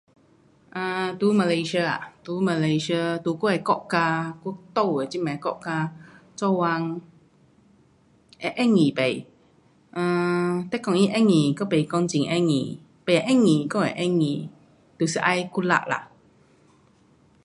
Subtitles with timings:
[0.77, 0.81] 啊，
[1.19, 4.03] 在 Malaysia 啊，在 Malaysia 在我的国家，
[4.43, 5.71] 我住的这边国家
[6.35, 6.65] 做工
[8.39, 9.01] 会容易不？
[9.91, 12.81] 呃，你讲它容易又甭讲容易。
[13.05, 14.47] 不容易又会容易，
[14.97, 16.07] 就是要努力啦。